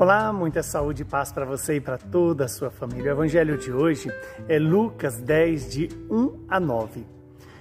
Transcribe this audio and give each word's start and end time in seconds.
Olá, 0.00 0.32
muita 0.32 0.62
saúde 0.62 1.02
e 1.02 1.04
paz 1.04 1.30
para 1.30 1.44
você 1.44 1.74
e 1.74 1.80
para 1.80 1.98
toda 1.98 2.46
a 2.46 2.48
sua 2.48 2.70
família. 2.70 3.10
O 3.10 3.16
evangelho 3.16 3.58
de 3.58 3.70
hoje 3.70 4.10
é 4.48 4.58
Lucas 4.58 5.18
10, 5.20 5.70
de 5.70 5.88
1 6.10 6.46
a 6.48 6.58
9. 6.58 7.04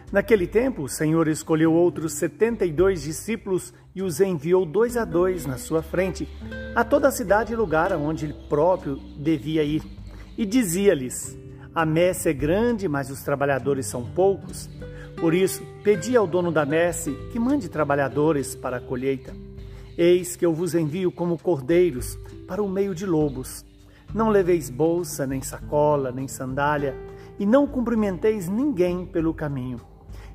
Naquele 0.10 0.48
tempo, 0.48 0.84
o 0.84 0.88
Senhor 0.88 1.28
escolheu 1.28 1.74
outros 1.74 2.14
72 2.14 3.02
discípulos 3.02 3.74
e 3.94 4.02
os 4.02 4.22
enviou 4.22 4.66
dois 4.66 4.96
a 4.96 5.04
dois 5.04 5.46
na 5.46 5.58
sua 5.58 5.84
frente, 5.84 6.30
a 6.74 6.82
toda 6.86 7.10
a 7.10 7.12
cidade 7.12 7.52
e 7.52 7.58
lugar 7.58 7.92
aonde 7.92 8.28
ele 8.28 8.36
próprio 8.48 8.96
devia 9.18 9.62
ir. 9.62 9.84
E 10.38 10.46
dizia-lhes: 10.46 11.38
A 11.76 11.86
messe 11.86 12.30
é 12.30 12.34
grande, 12.34 12.88
mas 12.88 13.12
os 13.12 13.22
trabalhadores 13.22 13.86
são 13.86 14.06
poucos. 14.12 14.70
Por 15.20 15.34
isso, 15.34 15.62
pedi 15.84 16.16
ao 16.16 16.26
dono 16.26 16.54
da 16.54 16.66
messe 16.66 17.12
que 17.34 17.38
mande 17.38 17.68
trabalhadores 17.68 18.56
para 18.56 18.78
a 18.78 18.80
colheita. 18.80 19.49
Eis 20.02 20.38
que 20.38 20.46
eu 20.46 20.54
vos 20.54 20.76
envio 20.76 21.12
como 21.12 21.38
cordeiros 21.38 22.18
para 22.48 22.64
o 22.64 22.70
meio 22.70 22.96
de 22.96 23.06
lobos. 23.06 23.66
Não 24.14 24.30
leveis 24.30 24.70
bolsa, 24.70 25.28
nem 25.28 25.42
sacola, 25.42 26.10
nem 26.10 26.26
sandália, 26.26 26.96
e 27.38 27.46
não 27.46 27.68
cumprimenteis 27.68 28.48
ninguém 28.48 29.06
pelo 29.06 29.34
caminho. 29.34 29.82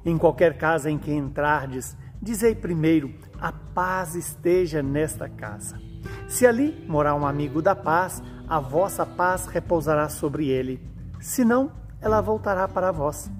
Em 0.05 0.19
qualquer 0.19 0.59
casa 0.59 0.91
em 0.91 0.99
que 0.99 1.11
entrardes, 1.11 1.97
dizei 2.21 2.55
primeiro: 2.55 3.15
a 3.41 3.53
paz 3.53 4.15
esteja 4.15 4.83
nesta 4.83 5.31
casa. 5.31 5.81
Se 6.29 6.47
ali 6.47 6.85
morar 6.87 7.15
um 7.15 7.27
amigo 7.27 7.62
da 7.62 7.75
paz, 7.75 8.23
a 8.47 8.61
vossa 8.61 9.07
paz 9.07 9.47
repousará 9.47 10.11
sobre 10.11 10.47
ele. 10.47 10.79
Se 11.23 11.43
não, 11.43 11.73
ela 12.03 12.21
voltará 12.21 12.69
para 12.69 12.93
vós. 12.93 13.33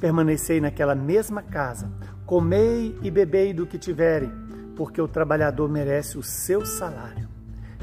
Permanecei 0.00 0.60
naquela 0.60 0.96
mesma 0.96 1.40
casa, 1.40 1.88
comei 2.26 2.98
e 3.00 3.12
bebei 3.12 3.52
do 3.52 3.64
que 3.64 3.78
tiverem 3.78 4.47
porque 4.78 5.02
o 5.02 5.08
trabalhador 5.08 5.68
merece 5.68 6.16
o 6.16 6.22
seu 6.22 6.64
salário. 6.64 7.28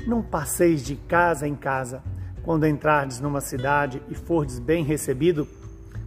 Não 0.08 0.22
passeis 0.24 0.82
de 0.82 0.96
casa 0.96 1.46
em 1.46 1.54
casa. 1.54 2.02
Quando 2.42 2.66
entrardes 2.66 3.20
numa 3.20 3.42
cidade 3.42 4.02
e 4.08 4.16
fordes 4.16 4.60
bem 4.60 4.82
recebido, 4.82 5.46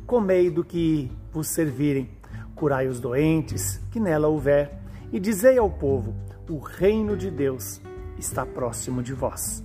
comei 0.07 0.51
do 0.51 0.65
que 0.65 1.13
vos 1.31 1.47
servirem, 1.49 2.09
curai 2.55 2.89
os 2.89 3.01
doentes 3.01 3.79
que 3.91 4.01
nela 4.01 4.29
houver, 4.29 4.81
e 5.13 5.21
dizei 5.21 5.59
ao 5.59 5.69
povo: 5.69 6.15
o 6.49 6.57
reino 6.57 7.19
de 7.19 7.31
Deus 7.31 7.83
está 8.19 8.47
próximo 8.47 9.03
de 9.03 9.13
vós. 9.13 9.63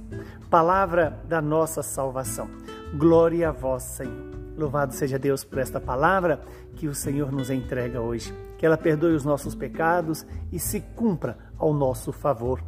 Palavra 0.50 1.22
da 1.30 1.42
nossa 1.42 1.82
salvação. 1.82 2.50
Glória 2.98 3.48
a 3.48 3.52
vós, 3.54 3.84
Senhor. 3.84 4.43
Louvado 4.58 4.94
seja 4.94 5.18
Deus 5.18 5.44
por 5.44 5.59
esta 5.59 5.80
palavra 5.80 6.42
que 6.76 6.88
o 6.88 6.94
Senhor 6.94 7.32
nos 7.32 7.50
entrega 7.50 8.02
hoje. 8.02 8.34
Que 8.58 8.66
ela 8.66 8.78
perdoe 8.78 9.14
os 9.14 9.26
nossos 9.26 9.56
pecados 9.56 10.26
e 10.52 10.59
se 10.59 10.80
cumpra 10.80 11.38
ao 11.58 11.73
nosso 11.73 12.12
favor. 12.12 12.64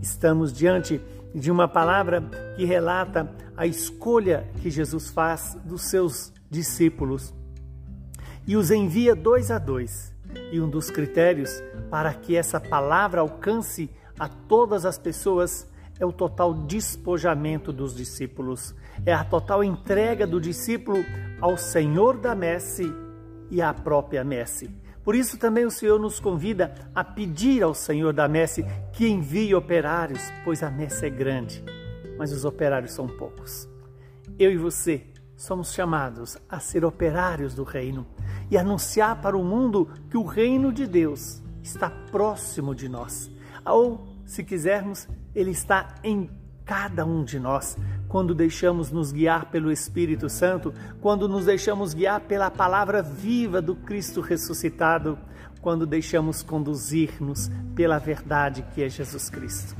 Estamos 0.00 0.52
diante 0.52 1.00
de 1.34 1.50
uma 1.50 1.68
palavra 1.68 2.22
que 2.56 2.64
relata 2.64 3.30
a 3.56 3.66
escolha 3.66 4.46
que 4.62 4.70
Jesus 4.70 5.10
faz 5.10 5.56
dos 5.64 5.82
seus 5.82 6.32
discípulos 6.50 7.34
e 8.46 8.56
os 8.56 8.70
envia 8.70 9.14
dois 9.14 9.50
a 9.50 9.58
dois. 9.58 10.14
E 10.52 10.60
um 10.60 10.68
dos 10.68 10.90
critérios 10.90 11.62
para 11.90 12.12
que 12.12 12.36
essa 12.36 12.60
palavra 12.60 13.20
alcance 13.20 13.90
a 14.18 14.28
todas 14.28 14.84
as 14.84 14.98
pessoas 14.98 15.66
é 15.98 16.04
o 16.04 16.12
total 16.12 16.52
despojamento 16.52 17.72
dos 17.72 17.94
discípulos, 17.94 18.74
é 19.04 19.12
a 19.12 19.24
total 19.24 19.64
entrega 19.64 20.26
do 20.26 20.40
discípulo 20.40 20.98
ao 21.40 21.56
Senhor 21.56 22.18
da 22.18 22.34
messe 22.34 22.92
e 23.50 23.62
à 23.62 23.72
própria 23.72 24.22
messe. 24.22 24.70
Por 25.02 25.14
isso 25.14 25.38
também 25.38 25.64
o 25.64 25.70
Senhor 25.70 26.00
nos 26.00 26.18
convida 26.18 26.74
a 26.94 27.04
pedir 27.04 27.62
ao 27.62 27.72
Senhor 27.72 28.12
da 28.12 28.26
messe 28.26 28.64
que 28.92 29.06
envie 29.06 29.54
operários, 29.54 30.20
pois 30.44 30.62
a 30.62 30.70
messe 30.70 31.06
é 31.06 31.10
grande, 31.10 31.64
mas 32.18 32.32
os 32.32 32.44
operários 32.44 32.92
são 32.92 33.06
poucos. 33.06 33.68
Eu 34.38 34.50
e 34.50 34.56
você 34.56 35.06
somos 35.36 35.72
chamados 35.72 36.36
a 36.48 36.58
ser 36.58 36.84
operários 36.84 37.54
do 37.54 37.62
reino 37.62 38.06
e 38.50 38.58
anunciar 38.58 39.20
para 39.20 39.36
o 39.36 39.44
mundo 39.44 39.88
que 40.10 40.16
o 40.16 40.24
reino 40.24 40.72
de 40.72 40.86
Deus 40.86 41.40
está 41.62 41.88
próximo 41.88 42.74
de 42.74 42.88
nós. 42.88 43.30
Ou 43.66 44.06
se 44.24 44.42
quisermos, 44.42 45.08
Ele 45.34 45.50
está 45.50 45.94
em 46.02 46.30
cada 46.64 47.04
um 47.06 47.24
de 47.24 47.38
nós. 47.38 47.78
Quando 48.08 48.34
deixamos 48.34 48.90
nos 48.90 49.12
guiar 49.12 49.46
pelo 49.46 49.70
Espírito 49.70 50.28
Santo, 50.28 50.74
quando 51.00 51.28
nos 51.28 51.46
deixamos 51.46 51.94
guiar 51.94 52.20
pela 52.20 52.50
palavra 52.50 53.02
viva 53.02 53.62
do 53.62 53.74
Cristo 53.76 54.20
ressuscitado, 54.20 55.18
quando 55.60 55.86
deixamos 55.86 56.42
conduzir-nos 56.42 57.50
pela 57.74 57.98
verdade 57.98 58.64
que 58.74 58.82
é 58.82 58.88
Jesus 58.88 59.30
Cristo. 59.30 59.76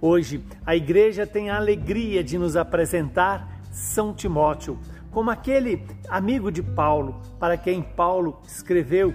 Hoje, 0.00 0.44
a 0.66 0.74
igreja 0.74 1.26
tem 1.26 1.48
a 1.48 1.56
alegria 1.56 2.24
de 2.24 2.36
nos 2.36 2.56
apresentar 2.56 3.60
São 3.70 4.12
Timóteo 4.12 4.78
como 5.10 5.30
aquele 5.30 5.86
amigo 6.08 6.50
de 6.50 6.62
Paulo, 6.62 7.20
para 7.38 7.56
quem 7.56 7.82
Paulo 7.82 8.40
escreveu 8.46 9.14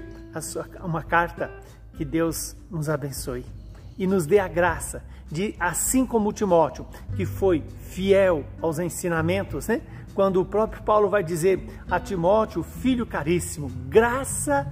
uma 0.83 1.03
carta. 1.03 1.51
Que 1.93 2.05
Deus 2.05 2.55
nos 2.69 2.89
abençoe 2.89 3.56
e 3.97 4.05
nos 4.05 4.25
dê 4.25 4.39
a 4.39 4.47
graça 4.47 5.03
de, 5.29 5.55
assim 5.59 6.05
como 6.05 6.31
Timóteo, 6.31 6.85
que 7.15 7.25
foi 7.25 7.63
fiel 7.89 8.45
aos 8.61 8.79
ensinamentos, 8.79 9.67
né? 9.67 9.81
quando 10.17 10.41
o 10.41 10.45
próprio 10.45 10.81
Paulo 10.81 11.09
vai 11.09 11.23
dizer 11.23 11.63
a 11.89 11.99
Timóteo, 11.99 12.63
filho 12.63 13.05
caríssimo, 13.05 13.69
graça 13.87 14.67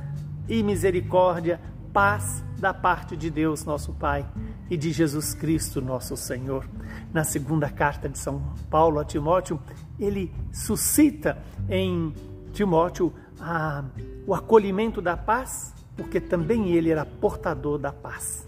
e 0.49 0.63
misericórdia, 0.63 1.61
paz 1.93 2.43
da 2.57 2.73
parte 2.73 3.15
de 3.15 3.29
Deus, 3.29 3.63
nosso 3.63 3.93
Pai, 3.93 4.25
e 4.69 4.75
de 4.75 4.91
Jesus 4.91 5.35
Cristo, 5.35 5.81
nosso 5.81 6.17
Senhor. 6.17 6.67
Na 7.13 7.23
segunda 7.23 7.69
carta 7.69 8.09
de 8.09 8.17
São 8.17 8.41
Paulo 8.71 8.99
a 8.99 9.05
Timóteo, 9.05 9.59
ele 9.99 10.33
suscita 10.51 11.37
em 11.69 12.11
Timóteo 12.51 13.13
a, 13.39 13.83
o 14.25 14.33
acolhimento 14.33 15.01
da 15.01 15.15
paz, 15.15 15.75
porque 15.95 16.19
também 16.19 16.71
ele 16.71 16.89
era 16.89 17.05
portador 17.05 17.77
da 17.77 17.91
paz. 17.91 18.47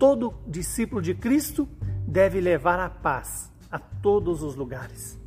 Todo 0.00 0.32
discípulo 0.46 1.02
de 1.02 1.12
Cristo 1.12 1.68
deve 2.08 2.40
levar 2.40 2.80
a 2.80 2.88
paz 2.88 3.52
a 3.70 3.78
todos 3.78 4.42
os 4.42 4.56
lugares. 4.56 5.20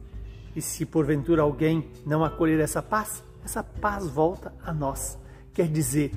E 0.55 0.61
se 0.63 0.83
porventura 0.83 1.43
alguém 1.43 1.91
não 2.03 2.25
acolher 2.25 2.59
essa 2.59 2.81
paz, 2.81 3.23
essa 3.45 3.63
paz 3.63 4.07
volta 4.07 4.51
a 4.65 4.73
nós. 4.73 5.15
Quer 5.53 5.67
dizer, 5.67 6.11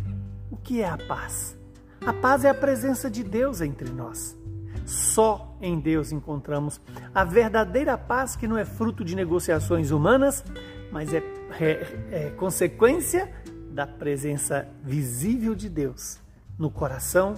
o 0.51 0.57
que 0.57 0.81
é 0.81 0.89
a 0.89 0.97
paz? 0.97 1.55
A 2.01 2.15
paz 2.15 2.47
é 2.47 2.49
a 2.49 2.55
presença 2.55 3.11
de 3.11 3.23
Deus 3.23 3.61
entre 3.61 3.91
nós. 3.91 4.35
Só 4.87 5.55
em 5.61 5.79
Deus 5.79 6.11
encontramos 6.11 6.81
a 7.15 7.25
verdadeira 7.25 7.99
paz 7.99 8.37
que 8.37 8.49
não 8.49 8.57
é 8.57 8.65
fruto 8.65 9.05
de 9.05 9.15
negociações 9.15 9.91
humanas, 9.91 10.43
mas 10.91 11.13
é, 11.13 11.23
é, 11.61 11.97
é 12.11 12.31
consequência 12.31 13.31
da 13.71 13.87
presença 13.87 14.67
visível 14.83 15.55
de 15.55 15.69
Deus 15.69 16.19
no 16.59 16.71
coração 16.71 17.35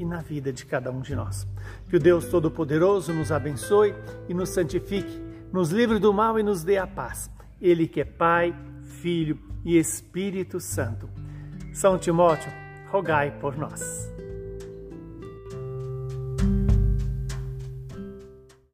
e 0.00 0.04
na 0.04 0.22
vida 0.22 0.50
de 0.50 0.64
cada 0.64 0.90
um 0.90 1.02
de 1.02 1.14
nós. 1.14 1.46
Que 1.88 1.96
o 1.96 2.00
Deus 2.00 2.24
Todo-Poderoso 2.24 3.12
nos 3.12 3.30
abençoe 3.30 3.94
e 4.28 4.34
nos 4.34 4.48
santifique, 4.48 5.22
nos 5.52 5.70
livre 5.70 5.98
do 5.98 6.12
mal 6.12 6.38
e 6.38 6.42
nos 6.42 6.64
dê 6.64 6.78
a 6.78 6.86
paz. 6.86 7.30
Ele 7.60 7.86
que 7.86 8.00
é 8.00 8.04
Pai, 8.04 8.54
Filho 8.82 9.38
e 9.62 9.76
Espírito 9.76 10.58
Santo. 10.58 11.08
São 11.74 11.98
Timóteo, 11.98 12.50
rogai 12.90 13.30
por 13.38 13.58
nós. 13.58 14.10